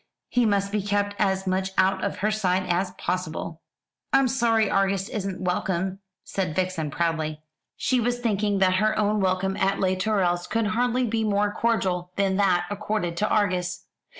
[0.29, 3.61] He must be kept as much out of her sight as possible."
[4.11, 7.43] "I'm sorry Argus isn't welcome," said Vixen proudly.
[7.77, 12.13] She was thinking that her own welcome at Les Tourelles could hardly be more cordial
[12.15, 13.85] than that accorded to Argus.